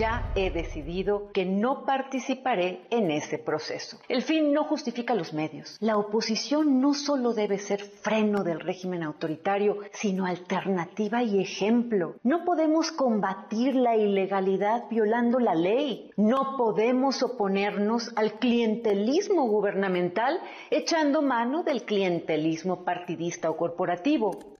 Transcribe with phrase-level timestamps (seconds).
[0.00, 3.98] ya he decidido que no participaré en ese proceso.
[4.08, 5.76] El fin no justifica los medios.
[5.78, 12.14] La oposición no solo debe ser freno del régimen autoritario, sino alternativa y ejemplo.
[12.22, 16.10] No podemos combatir la ilegalidad violando la ley.
[16.16, 20.40] No podemos oponernos al clientelismo gubernamental
[20.70, 24.59] echando mano del clientelismo partidista o corporativo.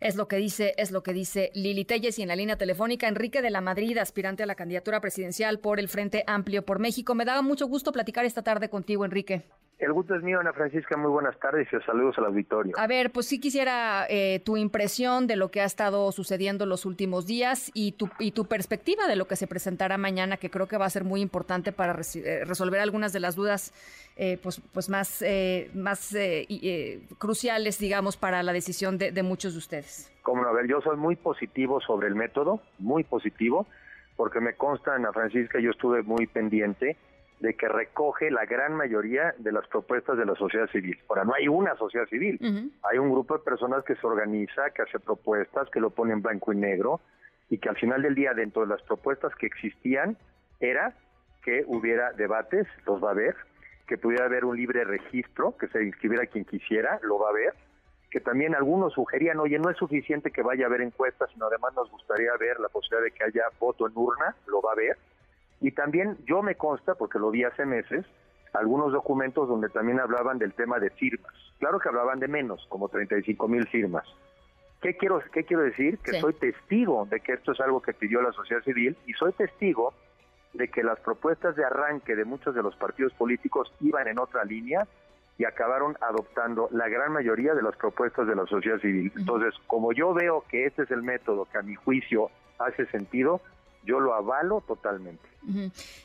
[0.00, 3.06] Es lo que dice, es lo que dice Lili Telles y en la línea telefónica
[3.06, 7.14] Enrique de la Madrid, aspirante a la candidatura presidencial por el Frente Amplio por México.
[7.14, 9.42] Me da mucho gusto platicar esta tarde contigo, Enrique.
[9.80, 10.94] El gusto es mío, Ana Francisca.
[10.98, 12.74] Muy buenas tardes y saludos al auditorio.
[12.76, 16.84] A ver, pues sí quisiera eh, tu impresión de lo que ha estado sucediendo los
[16.84, 20.68] últimos días y tu, y tu perspectiva de lo que se presentará mañana, que creo
[20.68, 23.72] que va a ser muy importante para eh, resolver algunas de las dudas
[24.16, 25.24] eh, pues, pues más,
[25.72, 26.14] más
[27.16, 30.12] cruciales, digamos, para la decisión de, de muchos de ustedes.
[30.20, 33.66] Como a ver, yo soy muy positivo sobre el método, muy positivo,
[34.16, 36.98] porque me consta, Ana Francisca, yo estuve muy pendiente
[37.40, 40.98] de que recoge la gran mayoría de las propuestas de la sociedad civil.
[41.08, 42.38] Ahora, no hay una sociedad civil,
[42.82, 46.20] hay un grupo de personas que se organiza, que hace propuestas, que lo pone en
[46.20, 47.00] blanco y negro,
[47.48, 50.18] y que al final del día, dentro de las propuestas que existían,
[50.60, 50.94] era
[51.42, 53.34] que hubiera debates, los va a haber,
[53.86, 57.54] que pudiera haber un libre registro, que se inscribiera quien quisiera, lo va a haber,
[58.10, 61.72] que también algunos sugerían, oye, no es suficiente que vaya a haber encuestas, sino además
[61.74, 64.98] nos gustaría ver la posibilidad de que haya voto en urna, lo va a haber,
[65.60, 68.06] y también yo me consta, porque lo vi hace meses,
[68.52, 71.32] algunos documentos donde también hablaban del tema de firmas.
[71.58, 74.06] Claro que hablaban de menos, como 35 mil firmas.
[74.80, 75.98] ¿Qué quiero, ¿Qué quiero decir?
[75.98, 79.32] Que soy testigo de que esto es algo que pidió la sociedad civil y soy
[79.32, 79.92] testigo
[80.54, 84.42] de que las propuestas de arranque de muchos de los partidos políticos iban en otra
[84.44, 84.88] línea
[85.36, 89.12] y acabaron adoptando la gran mayoría de las propuestas de la sociedad civil.
[89.16, 93.40] Entonces, como yo veo que este es el método que a mi juicio hace sentido,
[93.84, 95.28] yo lo avalo totalmente.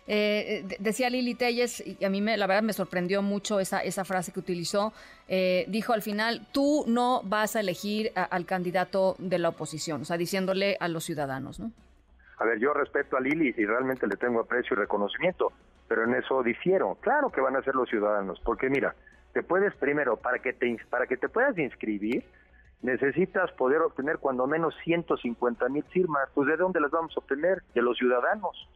[0.07, 4.05] Eh, decía Lili Telles, y a mí me, la verdad me sorprendió mucho esa, esa
[4.05, 4.93] frase que utilizó,
[5.27, 10.05] eh, dijo al final, tú no vas a elegir al candidato de la oposición, o
[10.05, 11.71] sea, diciéndole a los ciudadanos, ¿no?
[12.37, 15.53] A ver, yo respeto a Lili y realmente le tengo aprecio y reconocimiento,
[15.87, 16.97] pero en eso difiero.
[16.99, 18.93] Claro que van a ser los ciudadanos, porque mira,
[19.33, 22.25] te puedes primero, para que te, para que te puedas inscribir,
[22.81, 26.29] necesitas poder obtener cuando menos 150 mil firmas.
[26.33, 27.63] Pues ¿de dónde las vamos a obtener?
[27.73, 28.69] De los ciudadanos.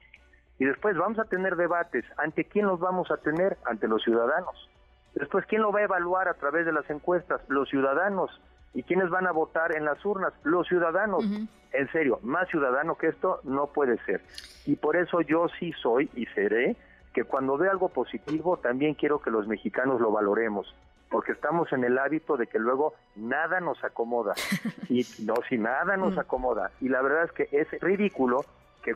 [0.57, 2.05] Y después vamos a tener debates.
[2.17, 3.57] ¿Ante quién los vamos a tener?
[3.65, 4.69] Ante los ciudadanos.
[5.15, 7.41] Después, ¿quién lo va a evaluar a través de las encuestas?
[7.47, 8.29] Los ciudadanos.
[8.73, 10.33] ¿Y quiénes van a votar en las urnas?
[10.43, 11.25] Los ciudadanos.
[11.71, 14.21] En serio, más ciudadano que esto no puede ser.
[14.66, 16.75] Y por eso yo sí soy y seré
[17.13, 20.73] que cuando ve algo positivo también quiero que los mexicanos lo valoremos
[21.09, 24.36] porque estamos en el hábito de que luego nada nos acomoda.
[24.90, 26.20] Y no, si nada nos mm.
[26.20, 26.72] acomoda.
[26.81, 28.44] Y la verdad es que es ridículo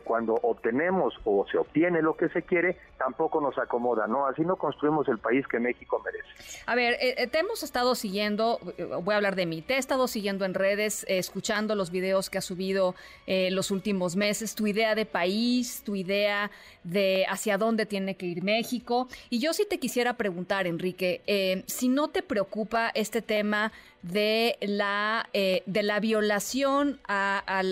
[0.00, 4.26] cuando obtenemos o se obtiene lo que se quiere, tampoco nos acomoda, ¿no?
[4.26, 6.62] Así no construimos el país que México merece.
[6.66, 9.74] A ver, eh, eh, te hemos estado siguiendo, eh, voy a hablar de mí, te
[9.74, 12.94] he estado siguiendo en redes, escuchando los videos que has subido
[13.26, 16.50] los últimos meses, tu idea de país, tu idea
[16.82, 19.08] de hacia dónde tiene que ir México.
[19.30, 23.72] Y yo sí te quisiera preguntar, Enrique, si no te preocupa este tema
[24.10, 27.62] de la, de la violación a,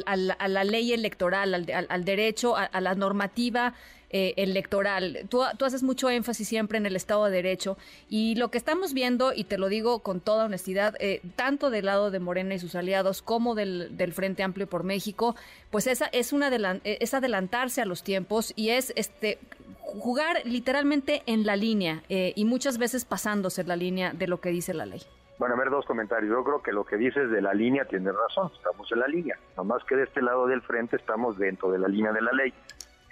[0.48, 3.74] la ley electoral, al, al derecho, a, la normativa
[4.14, 5.20] eh, electoral.
[5.30, 7.78] Tú, haces mucho énfasis siempre en el Estado de Derecho
[8.10, 11.86] y lo que estamos viendo, y te lo digo con toda honestidad, eh, tanto del
[11.86, 15.34] lado de Morena y sus aliados como del, Frente Amplio por México,
[15.70, 16.50] pues esa es, una
[16.84, 19.38] es adelantarse a los tiempos y es este
[19.80, 24.50] jugar literalmente en la línea eh, y muchas veces pasándose la línea de lo que
[24.50, 25.00] dice la ley.
[25.42, 26.30] Bueno, a ver, dos comentarios.
[26.30, 29.36] Yo creo que lo que dices de la línea tiene razón, estamos en la línea.
[29.56, 32.54] Nomás que de este lado del frente estamos dentro de la línea de la ley.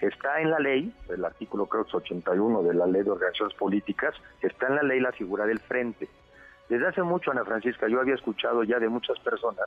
[0.00, 3.56] Está en la ley, el artículo creo que es 81 de la ley de organizaciones
[3.56, 6.08] políticas, está en la ley la figura del frente.
[6.68, 9.66] Desde hace mucho, Ana Francisca, yo había escuchado ya de muchas personas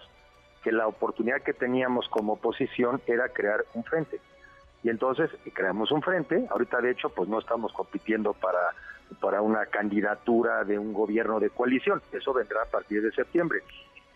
[0.64, 4.22] que la oportunidad que teníamos como oposición era crear un frente.
[4.84, 8.74] Y entonces creamos un frente, ahorita de hecho pues no estamos compitiendo para
[9.20, 12.02] para una candidatura de un gobierno de coalición.
[12.12, 13.62] Eso vendrá a partir de septiembre.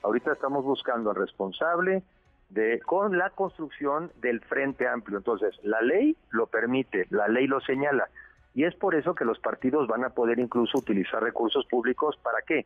[0.03, 2.03] Ahorita estamos buscando al responsable
[2.49, 5.17] de con la construcción del Frente Amplio.
[5.17, 8.07] Entonces, la ley lo permite, la ley lo señala.
[8.53, 12.41] Y es por eso que los partidos van a poder incluso utilizar recursos públicos para
[12.41, 12.65] qué?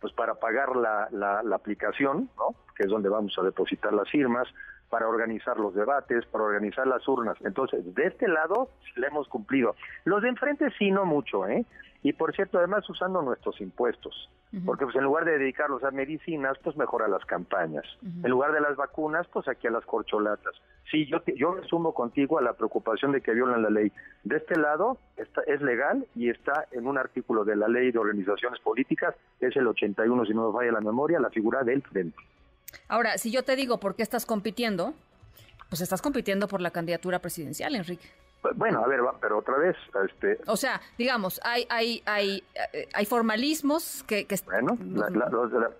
[0.00, 2.54] Pues para pagar la, la, la aplicación, ¿no?
[2.74, 4.48] que es donde vamos a depositar las firmas,
[4.88, 7.36] para organizar los debates, para organizar las urnas.
[7.44, 9.74] Entonces, de este lado le hemos cumplido.
[10.04, 11.64] Los de enfrente sí, no mucho, ¿eh?
[12.02, 14.30] Y por cierto, además usando nuestros impuestos.
[14.64, 17.84] Porque pues en lugar de dedicarlos a medicinas, pues mejor a las campañas.
[18.02, 20.54] En lugar de las vacunas, pues aquí a las corcholatas.
[20.90, 23.92] Sí, yo, yo me sumo contigo a la preocupación de que violan la ley.
[24.24, 27.98] De este lado está, es legal y está en un artículo de la ley de
[27.98, 32.16] organizaciones políticas, es el 81, si no me falla la memoria, la figura del frente.
[32.88, 34.94] Ahora, si yo te digo por qué estás compitiendo,
[35.68, 38.08] pues estás compitiendo por la candidatura presidencial, Enrique.
[38.54, 39.76] Bueno, a ver, pero otra vez,
[40.06, 40.38] este...
[40.46, 44.26] O sea, digamos, hay hay hay eh, hay formalismos que...
[44.26, 44.78] que bueno,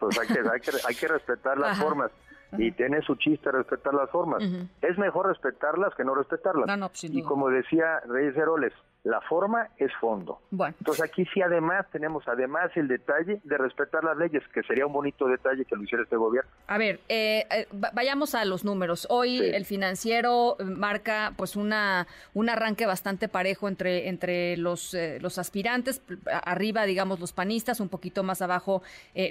[0.01, 2.11] pues hay que, hay que, hay que respetar las formas.
[2.57, 4.43] Y tiene su chiste respetar las formas.
[4.81, 6.91] Es mejor respetarlas que no respetarlas.
[6.91, 8.73] Pues, y como decía Reyes Heroles,
[9.09, 10.39] la forma es fondo.
[10.51, 10.75] Bueno.
[10.79, 14.93] Entonces aquí sí además tenemos además el detalle de respetar las leyes, que sería un
[14.93, 16.51] bonito detalle que lo hiciera este gobierno.
[16.67, 19.07] A ver, eh, eh, vayamos a los números.
[19.09, 25.39] Hoy el financiero marca pues una un arranque bastante parejo entre entre los eh, los
[25.39, 26.03] aspirantes,
[26.45, 28.83] arriba digamos los panistas, un poquito más abajo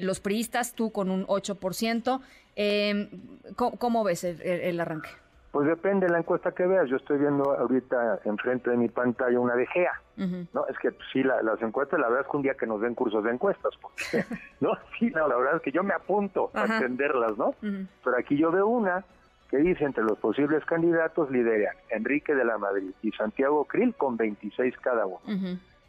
[0.02, 2.20] los priistas, tú con un 8%.
[2.56, 3.10] Eh,
[3.56, 5.10] ¿cómo, ves el arranque?
[5.52, 6.90] Pues depende de la encuesta que veas.
[6.90, 9.92] Yo estoy viendo ahorita enfrente de mi pantalla una de GEA.
[10.54, 12.96] No, es que sí, las encuestas, la verdad es que un día que nos den
[12.96, 13.74] cursos de encuestas,
[14.60, 17.56] no, sí, la verdad es que yo me apunto a entenderlas, ¿no?
[17.62, 19.04] Pero aquí yo veo una
[19.50, 24.18] que dice entre los posibles candidatos lideran Enrique de la Madrid y Santiago Krill con
[24.18, 25.20] 26 cada uno.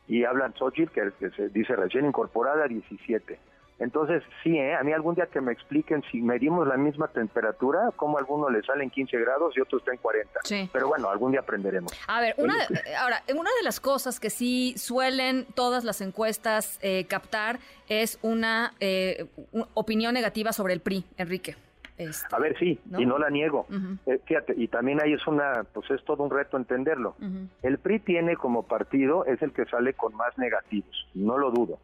[0.06, 3.38] Y hablan Xochitl, que, que se dice recién incorporada, 17.
[3.78, 4.74] Entonces, sí, ¿eh?
[4.74, 8.50] a mí algún día que me expliquen si medimos la misma temperatura, cómo a algunos
[8.50, 10.40] le salen 15 grados y otros está en 40.
[10.44, 10.68] Sí.
[10.72, 11.92] Pero bueno, algún día aprenderemos.
[12.08, 12.54] A ver, una
[13.00, 18.74] ahora, una de las cosas que sí suelen todas las encuestas eh, captar es una,
[18.80, 19.26] eh,
[19.74, 21.56] opinión negativa sobre el PRI, Enrique.
[21.96, 23.66] Este, a ver, sí, y no la niego.
[24.06, 27.16] Eh, fíjate, y también ahí es una, pues es todo un reto entenderlo.
[27.62, 31.78] El PRI tiene como partido, es el que sale con más negativos, no lo dudo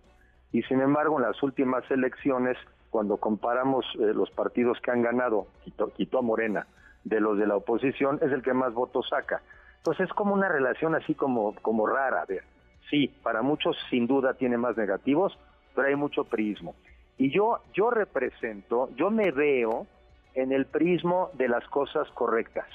[0.54, 2.56] y sin embargo en las últimas elecciones,
[2.90, 5.48] cuando comparamos eh, los partidos que han ganado,
[5.96, 6.68] quitó, a Morena,
[7.02, 9.42] de los de la oposición, es el que más votos saca.
[9.78, 12.22] Entonces es como una relación así como, como rara.
[12.22, 12.44] A ver,
[12.88, 15.36] sí, para muchos sin duda tiene más negativos,
[15.74, 16.76] pero hay mucho prismo.
[17.18, 19.88] Y yo, yo represento, yo me veo
[20.34, 22.68] en el prismo de las cosas correctas.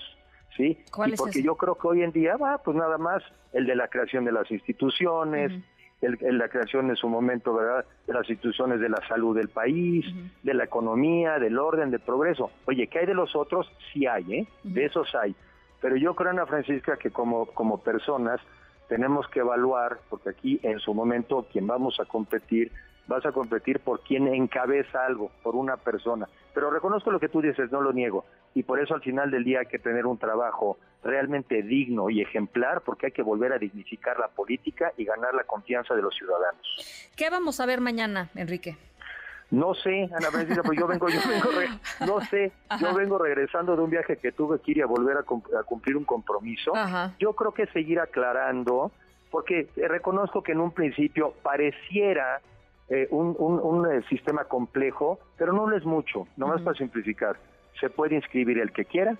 [0.57, 0.77] ¿sí?
[0.93, 3.23] ¿Cuál y porque yo creo que hoy en día va, pues nada más
[3.53, 5.53] el de la creación de las instituciones,
[6.01, 10.06] el, la creación en su momento, ¿verdad?, de las instituciones de la salud del país,
[10.44, 12.51] de la economía, del orden, del progreso.
[12.66, 13.72] Oye, ¿qué hay de los otros?
[13.92, 14.48] Sí hay, ¿eh?
[14.63, 15.36] De esos hay.
[15.81, 18.40] Pero yo creo, Ana Francisca, que como, como personas
[18.88, 22.72] tenemos que evaluar, porque aquí en su momento quien vamos a competir,
[23.07, 26.28] vas a competir por quien encabeza algo, por una persona.
[26.54, 28.25] Pero reconozco lo que tú dices, no lo niego.
[28.56, 32.22] Y por eso al final del día hay que tener un trabajo realmente digno y
[32.22, 36.16] ejemplar, porque hay que volver a dignificar la política y ganar la confianza de los
[36.16, 37.12] ciudadanos.
[37.16, 38.78] ¿Qué vamos a ver mañana, Enrique?
[39.51, 41.50] No sé, Ana Francisca, pues yo vengo, yo vengo,
[42.06, 45.24] no sé, yo vengo regresando de un viaje que tuve que ir a volver a,
[45.63, 46.74] cumplir un compromiso.
[47.19, 48.92] Yo creo que seguir aclarando,
[49.31, 52.42] porque reconozco que en un principio pareciera
[52.90, 57.38] eh, un, un, eh, sistema complejo, pero no lo es mucho, nomás para simplificar.
[57.80, 59.18] Se puede inscribir el que quiera,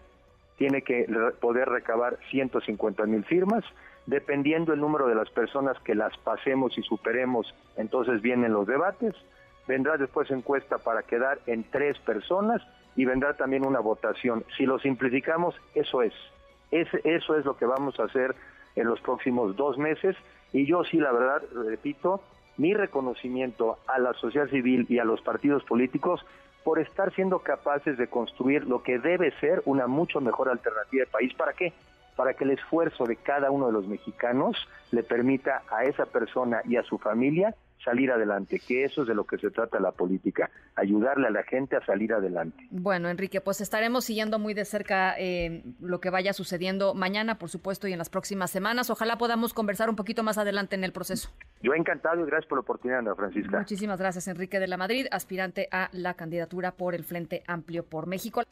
[0.60, 1.08] tiene que
[1.40, 3.64] poder recabar 150 mil firmas,
[4.06, 9.16] dependiendo el número de las personas que las pasemos y superemos, entonces vienen los debates,
[9.68, 12.62] vendrá después encuesta para quedar en tres personas
[12.98, 14.44] y vendrá también una votación.
[14.58, 16.14] Si lo simplificamos, eso es.
[16.72, 18.36] eso es lo que vamos a hacer
[18.76, 20.18] en los próximos dos meses
[20.52, 22.22] y yo sí, la verdad, repito,
[22.58, 26.26] mi reconocimiento a la sociedad civil y a los partidos políticos
[26.64, 31.12] por estar siendo capaces de construir lo que debe ser una mucho mejor alternativa de
[31.12, 31.34] país.
[31.34, 31.74] ¿Para qué?
[32.16, 34.58] Para que el esfuerzo de cada uno de los mexicanos
[34.92, 39.16] le permita a esa persona y a su familia salir adelante, que eso es de
[39.16, 42.68] lo que se trata la política, ayudarle a la gente a salir adelante.
[42.72, 47.50] Bueno, Enrique, pues estaremos siguiendo muy de cerca eh, lo que vaya sucediendo mañana, por
[47.50, 48.90] supuesto, y en las próximas semanas.
[48.90, 51.30] Ojalá podamos conversar un poquito más adelante en el proceso.
[51.62, 53.58] Yo encantado y gracias por la oportunidad, Ana Francisca.
[53.58, 58.08] Muchísimas gracias, Enrique de la Madrid, aspirante a la candidatura por el Frente Amplio por
[58.08, 58.44] México.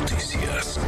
[0.00, 0.80] Noticias.